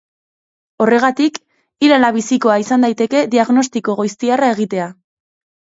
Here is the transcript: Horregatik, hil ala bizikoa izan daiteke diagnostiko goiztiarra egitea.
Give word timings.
Horregatik, 0.85 1.37
hil 1.85 1.95
ala 1.99 2.11
bizikoa 2.17 2.57
izan 2.65 2.89
daiteke 2.89 3.25
diagnostiko 3.37 3.99
goiztiarra 4.03 4.53
egitea. 4.57 4.93